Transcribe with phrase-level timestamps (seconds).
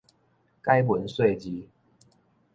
[0.63, 1.67] 解文說字